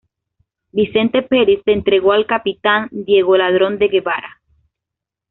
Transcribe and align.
Vicente 0.71 1.21
Peris 1.21 1.59
se 1.63 1.71
entregó 1.73 2.13
al 2.13 2.25
capitán 2.25 2.87
Diego 2.91 3.37
Ladrón 3.37 3.77
de 3.77 3.87
Guevara. 3.87 4.41